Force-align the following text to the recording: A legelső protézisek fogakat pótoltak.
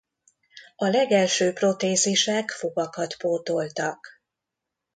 A 0.75 0.85
legelső 0.85 1.53
protézisek 1.53 2.51
fogakat 2.51 3.17
pótoltak. 3.17 4.07